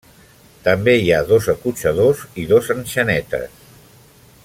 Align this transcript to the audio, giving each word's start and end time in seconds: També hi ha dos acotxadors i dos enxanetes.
També 0.67 0.95
hi 1.01 1.11
ha 1.11 1.19
dos 1.33 1.49
acotxadors 1.53 2.25
i 2.45 2.47
dos 2.53 2.73
enxanetes. 2.79 3.65